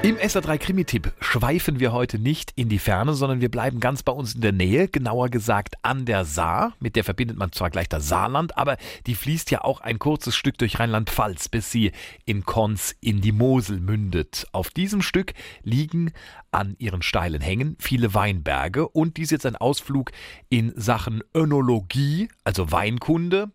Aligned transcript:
Im 0.00 0.16
SR3 0.16 0.58
Krimi-Tipp 0.58 1.12
schweifen 1.18 1.80
wir 1.80 1.92
heute 1.92 2.20
nicht 2.20 2.52
in 2.54 2.68
die 2.68 2.78
Ferne, 2.78 3.14
sondern 3.14 3.40
wir 3.40 3.50
bleiben 3.50 3.80
ganz 3.80 4.04
bei 4.04 4.12
uns 4.12 4.36
in 4.36 4.40
der 4.42 4.52
Nähe, 4.52 4.86
genauer 4.86 5.28
gesagt 5.28 5.74
an 5.82 6.04
der 6.04 6.24
Saar. 6.24 6.74
Mit 6.78 6.94
der 6.94 7.02
verbindet 7.02 7.36
man 7.36 7.50
zwar 7.50 7.68
gleich 7.68 7.88
das 7.88 8.06
Saarland, 8.06 8.56
aber 8.56 8.76
die 9.08 9.16
fließt 9.16 9.50
ja 9.50 9.64
auch 9.64 9.80
ein 9.80 9.98
kurzes 9.98 10.36
Stück 10.36 10.56
durch 10.56 10.78
Rheinland-Pfalz, 10.78 11.48
bis 11.48 11.72
sie 11.72 11.90
in 12.24 12.44
Konz 12.44 12.94
in 13.00 13.20
die 13.20 13.32
Mosel 13.32 13.80
mündet. 13.80 14.46
Auf 14.52 14.70
diesem 14.70 15.02
Stück 15.02 15.34
liegen 15.64 16.12
an 16.52 16.76
ihren 16.78 17.02
steilen 17.02 17.42
Hängen 17.42 17.76
viele 17.80 18.14
Weinberge 18.14 18.88
und 18.88 19.16
dies 19.16 19.26
ist 19.26 19.30
jetzt 19.32 19.46
ein 19.46 19.56
Ausflug 19.56 20.12
in 20.48 20.72
Sachen 20.76 21.24
Önologie, 21.34 22.28
also 22.44 22.70
Weinkunde. 22.70 23.50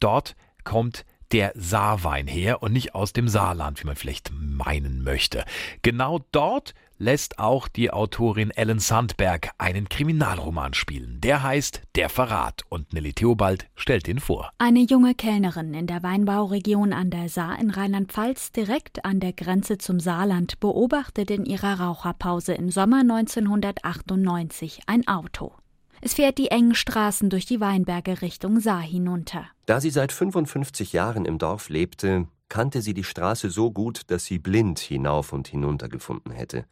Dort 0.00 0.34
kommt 0.64 1.04
der 1.34 1.50
Saarwein 1.56 2.28
her 2.28 2.62
und 2.62 2.72
nicht 2.72 2.94
aus 2.94 3.12
dem 3.12 3.26
Saarland, 3.26 3.82
wie 3.82 3.86
man 3.88 3.96
vielleicht 3.96 4.30
meinen 4.32 5.02
möchte. 5.02 5.44
Genau 5.82 6.20
dort 6.30 6.74
lässt 6.96 7.40
auch 7.40 7.66
die 7.66 7.90
Autorin 7.90 8.52
Ellen 8.52 8.78
Sandberg 8.78 9.50
einen 9.58 9.88
Kriminalroman 9.88 10.74
spielen. 10.74 11.20
Der 11.20 11.42
heißt 11.42 11.82
Der 11.96 12.08
Verrat 12.08 12.62
und 12.68 12.92
Nelly 12.92 13.14
Theobald 13.14 13.66
stellt 13.74 14.06
ihn 14.06 14.20
vor. 14.20 14.52
Eine 14.58 14.82
junge 14.82 15.16
Kellnerin 15.16 15.74
in 15.74 15.88
der 15.88 16.04
Weinbauregion 16.04 16.92
an 16.92 17.10
der 17.10 17.28
Saar 17.28 17.58
in 17.58 17.70
Rheinland-Pfalz, 17.70 18.52
direkt 18.52 19.04
an 19.04 19.18
der 19.18 19.32
Grenze 19.32 19.76
zum 19.76 19.98
Saarland, 19.98 20.60
beobachtet 20.60 21.32
in 21.32 21.44
ihrer 21.46 21.80
Raucherpause 21.80 22.54
im 22.54 22.70
Sommer 22.70 23.00
1998 23.00 24.82
ein 24.86 25.08
Auto. 25.08 25.52
Es 26.06 26.12
fährt 26.12 26.36
die 26.36 26.50
engen 26.50 26.74
Straßen 26.74 27.30
durch 27.30 27.46
die 27.46 27.60
Weinberge 27.60 28.20
Richtung 28.20 28.60
Saar 28.60 28.82
hinunter. 28.82 29.46
Da 29.64 29.80
sie 29.80 29.88
seit 29.88 30.12
55 30.12 30.92
Jahren 30.92 31.24
im 31.24 31.38
Dorf 31.38 31.70
lebte, 31.70 32.28
kannte 32.50 32.82
sie 32.82 32.92
die 32.92 33.04
Straße 33.04 33.48
so 33.48 33.70
gut, 33.70 34.02
dass 34.08 34.26
sie 34.26 34.38
blind 34.38 34.80
hinauf 34.80 35.32
und 35.32 35.48
hinunter 35.48 35.88
gefunden 35.88 36.30
hätte. 36.30 36.66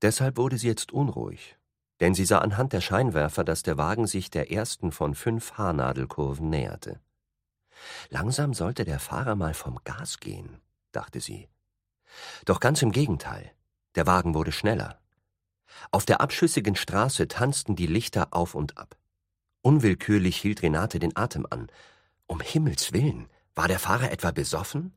Deshalb 0.00 0.38
wurde 0.38 0.56
sie 0.56 0.68
jetzt 0.68 0.90
unruhig, 0.90 1.58
denn 2.00 2.14
sie 2.14 2.24
sah 2.24 2.38
anhand 2.38 2.72
der 2.72 2.80
Scheinwerfer, 2.80 3.44
dass 3.44 3.62
der 3.62 3.76
Wagen 3.76 4.06
sich 4.06 4.30
der 4.30 4.50
ersten 4.50 4.90
von 4.90 5.14
fünf 5.14 5.58
Haarnadelkurven 5.58 6.48
näherte. 6.48 6.98
Langsam 8.08 8.54
sollte 8.54 8.86
der 8.86 9.00
Fahrer 9.00 9.36
mal 9.36 9.52
vom 9.52 9.80
Gas 9.84 10.18
gehen, 10.18 10.62
dachte 10.92 11.20
sie. 11.20 11.50
Doch 12.46 12.60
ganz 12.60 12.80
im 12.80 12.90
Gegenteil, 12.90 13.52
der 13.96 14.06
Wagen 14.06 14.32
wurde 14.32 14.50
schneller. 14.50 14.98
Auf 15.90 16.04
der 16.04 16.20
abschüssigen 16.20 16.76
Straße 16.76 17.28
tanzten 17.28 17.76
die 17.76 17.86
Lichter 17.86 18.28
auf 18.32 18.54
und 18.54 18.78
ab. 18.78 18.96
Unwillkürlich 19.62 20.36
hielt 20.36 20.62
Renate 20.62 20.98
den 20.98 21.16
Atem 21.16 21.46
an. 21.48 21.68
Um 22.26 22.40
Himmels 22.40 22.92
willen, 22.92 23.28
war 23.54 23.68
der 23.68 23.78
Fahrer 23.78 24.10
etwa 24.10 24.30
besoffen? 24.30 24.92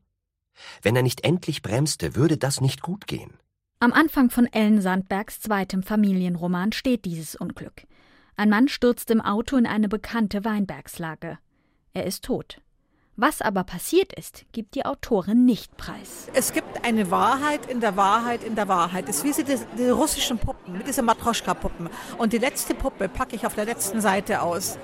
Wenn 0.82 0.96
er 0.96 1.02
nicht 1.02 1.24
endlich 1.24 1.62
bremste, 1.62 2.14
würde 2.14 2.38
das 2.38 2.60
nicht 2.60 2.80
gut 2.80 3.06
gehen. 3.06 3.32
Am 3.80 3.92
Anfang 3.92 4.30
von 4.30 4.46
Ellen 4.46 4.80
Sandbergs 4.80 5.40
zweitem 5.40 5.82
Familienroman 5.82 6.72
steht 6.72 7.04
dieses 7.04 7.34
Unglück. 7.34 7.86
Ein 8.36 8.48
Mann 8.48 8.68
stürzt 8.68 9.10
im 9.10 9.20
Auto 9.20 9.56
in 9.56 9.66
eine 9.66 9.88
bekannte 9.88 10.44
Weinbergslage. 10.44 11.38
Er 11.92 12.04
ist 12.06 12.24
tot. 12.24 12.60
Was 13.16 13.40
aber 13.40 13.62
passiert 13.62 14.12
ist, 14.12 14.44
gibt 14.50 14.74
die 14.74 14.84
Autorin 14.84 15.44
nicht 15.44 15.76
preis. 15.76 16.28
Es 16.34 16.52
gibt 16.52 16.84
eine 16.84 17.12
Wahrheit 17.12 17.66
in 17.66 17.80
der 17.80 17.96
Wahrheit 17.96 18.42
in 18.42 18.56
der 18.56 18.66
Wahrheit. 18.66 19.08
Es 19.08 19.18
ist 19.18 19.24
wie 19.24 19.32
sie 19.32 19.44
die, 19.44 19.56
die 19.78 19.88
russischen 19.88 20.38
Puppen, 20.38 20.76
mit 20.78 20.88
diesen 20.88 21.04
Matroschka-Puppen. 21.04 21.90
Und 22.18 22.32
die 22.32 22.38
letzte 22.38 22.74
Puppe 22.74 23.08
packe 23.08 23.36
ich 23.36 23.46
auf 23.46 23.54
der 23.54 23.66
letzten 23.66 24.00
Seite 24.00 24.42
aus. 24.42 24.78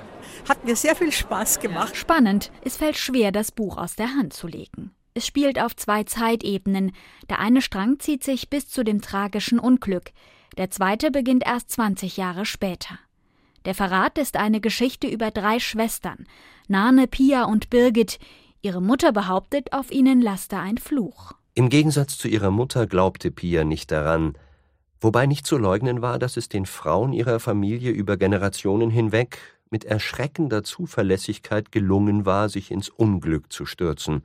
Hat 0.49 0.65
mir 0.65 0.77
sehr 0.77 0.95
viel 0.95 1.11
Spaß 1.11 1.59
gemacht. 1.59 1.97
Spannend, 1.97 2.53
es 2.63 2.77
fällt 2.77 2.97
schwer, 2.97 3.33
das 3.33 3.51
Buch 3.51 3.77
aus 3.77 3.97
der 3.97 4.15
Hand 4.15 4.33
zu 4.33 4.47
legen. 4.47 4.95
Es 5.15 5.27
spielt 5.27 5.61
auf 5.61 5.75
zwei 5.75 6.05
Zeitebenen. 6.05 6.93
Der 7.29 7.41
eine 7.41 7.63
Strang 7.63 7.99
zieht 7.99 8.23
sich 8.23 8.49
bis 8.49 8.69
zu 8.69 8.85
dem 8.85 9.01
tragischen 9.01 9.59
Unglück. 9.59 10.13
Der 10.57 10.71
zweite 10.71 11.11
beginnt 11.11 11.45
erst 11.45 11.73
20 11.73 12.17
Jahre 12.17 12.47
später. 12.47 12.99
Der 13.65 13.75
Verrat 13.75 14.17
ist 14.17 14.37
eine 14.37 14.61
Geschichte 14.61 15.07
über 15.07 15.31
drei 15.31 15.59
Schwestern, 15.59 16.27
Nane, 16.69 17.07
Pia 17.07 17.45
und 17.45 17.69
Birgit. 17.69 18.19
Ihre 18.63 18.81
Mutter 18.81 19.13
behauptet, 19.13 19.73
auf 19.73 19.91
ihnen 19.91 20.23
laste 20.23 20.59
ein 20.59 20.79
Fluch. 20.79 21.33
Im 21.55 21.69
Gegensatz 21.69 22.17
zu 22.17 22.29
ihrer 22.29 22.51
Mutter 22.51 22.87
glaubte 22.87 23.31
Pia 23.31 23.65
nicht 23.65 23.91
daran, 23.91 24.35
wobei 25.01 25.27
nicht 25.27 25.47
zu 25.47 25.59
leugnen 25.59 26.01
war, 26.01 26.19
dass 26.19 26.37
es 26.37 26.49
den 26.49 26.65
Frauen 26.65 27.13
ihrer 27.13 27.41
Familie 27.41 27.91
über 27.91 28.17
Generationen 28.17 28.91
hinweg 28.91 29.39
mit 29.71 29.85
erschreckender 29.85 30.63
Zuverlässigkeit 30.63 31.71
gelungen 31.71 32.25
war, 32.25 32.49
sich 32.49 32.71
ins 32.71 32.89
Unglück 32.89 33.53
zu 33.53 33.67
stürzen. 33.67 34.23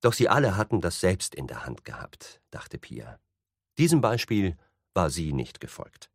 Doch 0.00 0.12
sie 0.12 0.28
alle 0.28 0.56
hatten 0.56 0.80
das 0.80 1.00
selbst 1.00 1.34
in 1.34 1.46
der 1.46 1.64
Hand 1.66 1.84
gehabt, 1.84 2.40
dachte 2.50 2.78
Pia. 2.78 3.18
Diesem 3.78 4.00
Beispiel 4.00 4.56
war 4.94 5.10
sie 5.10 5.32
nicht 5.32 5.60
gefolgt. 5.60 6.10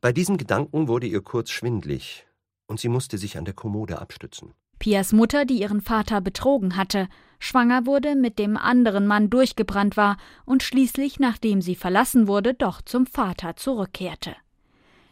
Bei 0.00 0.12
diesem 0.12 0.36
Gedanken 0.36 0.88
wurde 0.88 1.06
ihr 1.06 1.22
kurz 1.22 1.50
schwindlig, 1.50 2.26
und 2.66 2.80
sie 2.80 2.88
musste 2.88 3.18
sich 3.18 3.38
an 3.38 3.44
der 3.44 3.54
Kommode 3.54 4.00
abstützen. 4.00 4.54
Pias 4.78 5.12
Mutter, 5.12 5.44
die 5.44 5.60
ihren 5.60 5.80
Vater 5.80 6.20
betrogen 6.20 6.76
hatte, 6.76 7.08
schwanger 7.40 7.86
wurde, 7.86 8.14
mit 8.14 8.38
dem 8.38 8.56
anderen 8.56 9.06
Mann 9.06 9.28
durchgebrannt 9.28 9.96
war 9.96 10.16
und 10.44 10.62
schließlich, 10.62 11.18
nachdem 11.18 11.62
sie 11.62 11.74
verlassen 11.74 12.28
wurde, 12.28 12.54
doch 12.54 12.80
zum 12.82 13.06
Vater 13.06 13.56
zurückkehrte. 13.56 14.36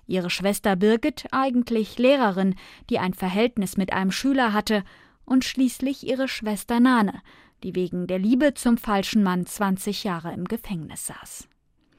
Ihre 0.06 0.30
Schwester 0.30 0.76
Birgit, 0.76 1.26
eigentlich 1.32 1.98
Lehrerin, 1.98 2.54
die 2.90 3.00
ein 3.00 3.12
Verhältnis 3.12 3.76
mit 3.76 3.92
einem 3.92 4.12
Schüler 4.12 4.52
hatte, 4.52 4.84
und 5.24 5.44
schließlich 5.44 6.06
ihre 6.06 6.28
Schwester 6.28 6.78
Nane, 6.78 7.20
die 7.64 7.74
wegen 7.74 8.06
der 8.06 8.20
Liebe 8.20 8.54
zum 8.54 8.78
falschen 8.78 9.24
Mann 9.24 9.46
20 9.46 10.04
Jahre 10.04 10.32
im 10.32 10.44
Gefängnis 10.44 11.06
saß. 11.06 11.48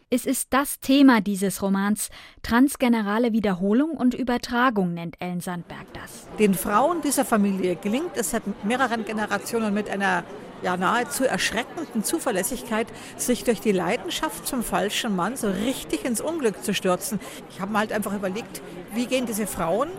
Es 0.09 0.25
ist 0.25 0.53
das 0.53 0.79
Thema 0.79 1.19
dieses 1.19 1.61
Romans. 1.61 2.07
Transgenerale 2.41 3.33
Wiederholung 3.33 3.91
und 3.91 4.13
Übertragung 4.13 4.93
nennt 4.93 5.17
Ellen 5.19 5.41
Sandberg 5.41 5.85
das. 5.91 6.29
Den 6.39 6.53
Frauen 6.53 7.01
dieser 7.01 7.25
Familie 7.25 7.75
gelingt 7.75 8.15
es 8.15 8.29
seit 8.29 8.43
mehreren 8.63 9.03
Generationen 9.03 9.73
mit 9.73 9.89
einer 9.89 10.23
ja 10.63 10.77
nahezu 10.77 11.25
erschreckenden 11.25 12.05
Zuverlässigkeit, 12.05 12.87
sich 13.17 13.43
durch 13.43 13.59
die 13.59 13.73
Leidenschaft 13.73 14.47
zum 14.47 14.63
falschen 14.63 15.13
Mann 15.13 15.35
so 15.35 15.49
richtig 15.49 16.05
ins 16.05 16.21
Unglück 16.21 16.63
zu 16.63 16.73
stürzen. 16.73 17.19
Ich 17.49 17.59
habe 17.59 17.73
mir 17.73 17.79
halt 17.79 17.91
einfach 17.91 18.13
überlegt, 18.13 18.61
wie 18.93 19.07
gehen 19.07 19.25
diese 19.25 19.45
Frauen 19.45 19.89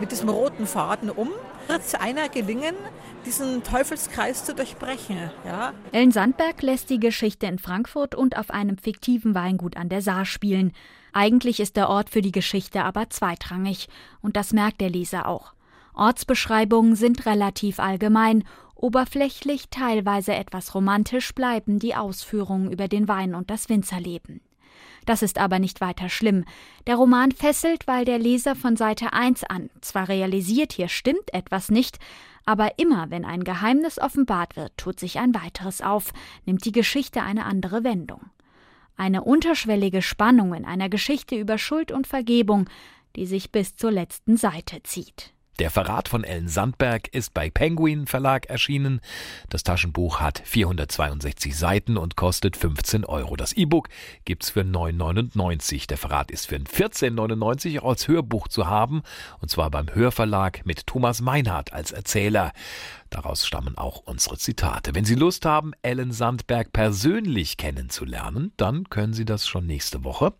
mit 0.00 0.12
diesem 0.12 0.28
roten 0.28 0.66
Faden 0.66 1.10
um? 1.10 1.30
Wird 1.68 1.80
es 1.80 1.94
einer 1.94 2.28
gelingen, 2.28 2.74
diesen 3.24 3.62
Teufelskreis 3.62 4.44
zu 4.44 4.54
durchbrechen. 4.54 5.30
Ja? 5.44 5.72
Ellen 5.92 6.10
Sandberg 6.10 6.60
lässt 6.62 6.90
die 6.90 7.00
Geschichte 7.00 7.46
in 7.46 7.58
Frankfurt 7.58 8.14
und 8.14 8.36
auf 8.36 8.50
einem 8.50 8.78
fiktiven 8.78 9.34
Weingut 9.34 9.76
an 9.76 9.88
der 9.88 10.02
Saar 10.02 10.24
spielen. 10.24 10.72
Eigentlich 11.12 11.60
ist 11.60 11.76
der 11.76 11.88
Ort 11.88 12.10
für 12.10 12.22
die 12.22 12.32
Geschichte 12.32 12.82
aber 12.82 13.10
zweitrangig, 13.10 13.88
und 14.22 14.36
das 14.36 14.52
merkt 14.52 14.80
der 14.80 14.90
Leser 14.90 15.28
auch. 15.28 15.52
Ortsbeschreibungen 15.94 16.96
sind 16.96 17.26
relativ 17.26 17.78
allgemein, 17.78 18.44
oberflächlich, 18.74 19.68
teilweise 19.70 20.34
etwas 20.34 20.74
romantisch 20.74 21.34
bleiben 21.34 21.78
die 21.78 21.94
Ausführungen 21.94 22.72
über 22.72 22.88
den 22.88 23.08
Wein 23.08 23.34
und 23.34 23.50
das 23.50 23.68
Winzerleben. 23.68 24.40
Das 25.04 25.22
ist 25.22 25.38
aber 25.38 25.58
nicht 25.58 25.80
weiter 25.80 26.08
schlimm. 26.08 26.44
Der 26.86 26.96
Roman 26.96 27.32
fesselt, 27.32 27.86
weil 27.86 28.04
der 28.04 28.18
Leser 28.18 28.54
von 28.54 28.76
Seite 28.76 29.12
1 29.12 29.44
an 29.44 29.70
zwar 29.80 30.08
realisiert, 30.08 30.72
hier 30.72 30.88
stimmt 30.88 31.32
etwas 31.32 31.70
nicht, 31.70 31.98
aber 32.44 32.78
immer 32.78 33.10
wenn 33.10 33.24
ein 33.24 33.44
Geheimnis 33.44 33.98
offenbart 33.98 34.56
wird, 34.56 34.76
tut 34.76 34.98
sich 34.98 35.18
ein 35.18 35.34
weiteres 35.34 35.80
auf, 35.80 36.12
nimmt 36.44 36.64
die 36.64 36.72
Geschichte 36.72 37.22
eine 37.22 37.44
andere 37.44 37.84
Wendung. 37.84 38.30
Eine 38.96 39.24
unterschwellige 39.24 40.02
Spannung 40.02 40.54
in 40.54 40.64
einer 40.64 40.88
Geschichte 40.88 41.36
über 41.36 41.58
Schuld 41.58 41.92
und 41.92 42.06
Vergebung, 42.06 42.68
die 43.16 43.26
sich 43.26 43.52
bis 43.52 43.76
zur 43.76 43.90
letzten 43.90 44.36
Seite 44.36 44.82
zieht. 44.82 45.32
Der 45.62 45.70
Verrat 45.70 46.08
von 46.08 46.24
Ellen 46.24 46.48
Sandberg 46.48 47.06
ist 47.14 47.34
bei 47.34 47.48
Penguin 47.48 48.08
Verlag 48.08 48.46
erschienen. 48.46 49.00
Das 49.48 49.62
Taschenbuch 49.62 50.18
hat 50.18 50.42
462 50.44 51.56
Seiten 51.56 51.96
und 51.96 52.16
kostet 52.16 52.56
15 52.56 53.04
Euro. 53.04 53.36
Das 53.36 53.52
E-Book 53.52 53.88
gibt's 54.24 54.50
für 54.50 54.62
9,99. 54.62 55.86
Der 55.86 55.98
Verrat 55.98 56.32
ist 56.32 56.48
für 56.48 56.56
14,99 56.56 57.78
auch 57.78 57.90
als 57.90 58.08
Hörbuch 58.08 58.48
zu 58.48 58.66
haben. 58.66 59.02
Und 59.40 59.52
zwar 59.52 59.70
beim 59.70 59.94
Hörverlag 59.94 60.66
mit 60.66 60.88
Thomas 60.88 61.20
Meinhardt 61.20 61.72
als 61.72 61.92
Erzähler. 61.92 62.50
Daraus 63.08 63.46
stammen 63.46 63.78
auch 63.78 63.98
unsere 64.04 64.38
Zitate. 64.38 64.96
Wenn 64.96 65.04
Sie 65.04 65.14
Lust 65.14 65.44
haben, 65.46 65.74
Ellen 65.82 66.10
Sandberg 66.10 66.72
persönlich 66.72 67.56
kennenzulernen, 67.56 68.52
dann 68.56 68.90
können 68.90 69.12
Sie 69.12 69.26
das 69.26 69.46
schon 69.46 69.66
nächste 69.66 70.02
Woche. 70.02 70.32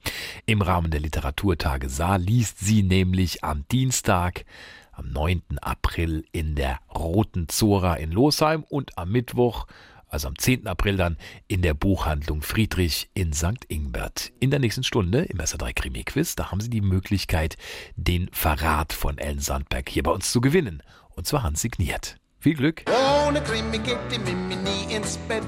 Im 0.46 0.62
Rahmen 0.62 0.90
der 0.90 0.98
Literaturtage 1.00 1.88
Saar 1.88 2.18
liest 2.18 2.58
sie 2.58 2.82
nämlich 2.82 3.44
am 3.44 3.68
Dienstag 3.70 4.46
am 4.92 5.10
9. 5.10 5.42
April 5.60 6.24
in 6.32 6.54
der 6.54 6.78
Roten 6.94 7.48
Zora 7.48 7.94
in 7.96 8.12
Losheim 8.12 8.64
und 8.68 8.96
am 8.96 9.10
Mittwoch 9.10 9.66
also 10.12 10.28
am 10.28 10.38
10. 10.38 10.66
April 10.66 10.96
dann 10.96 11.16
in 11.48 11.62
der 11.62 11.74
Buchhandlung 11.74 12.42
Friedrich 12.42 13.08
in 13.14 13.32
St. 13.32 13.64
Ingbert. 13.68 14.32
In 14.40 14.50
der 14.50 14.60
nächsten 14.60 14.84
Stunde 14.84 15.22
im 15.22 15.38
SR3 15.38 15.72
Krimi 15.72 16.04
Quiz, 16.04 16.34
da 16.34 16.50
haben 16.50 16.60
Sie 16.60 16.70
die 16.70 16.82
Möglichkeit, 16.82 17.56
den 17.96 18.28
Verrat 18.30 18.92
von 18.92 19.18
Ellen 19.18 19.40
Sandberg 19.40 19.88
hier 19.88 20.02
bei 20.02 20.10
uns 20.10 20.30
zu 20.30 20.40
gewinnen. 20.40 20.82
Und 21.10 21.26
zwar 21.26 21.42
handsigniert. 21.42 22.16
Viel 22.38 22.54
Glück! 22.54 22.84
Ohne 23.26 23.40
Krimi 23.40 23.78
geht 23.78 23.98
die 24.10 24.18
Mimi 24.18 24.56
nie 24.56 24.94
ins 24.94 25.16
Bett. 25.28 25.44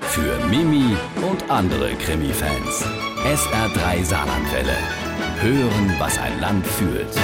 Für 0.00 0.46
Mimi 0.46 0.96
und 1.30 1.50
andere 1.50 1.94
Krimi-Fans. 1.96 2.86
SR3 3.24 4.04
Saarlandwelle. 4.04 4.76
Hören, 5.40 5.94
was 5.98 6.18
ein 6.18 6.40
Land 6.40 6.66
fühlt. 6.66 7.14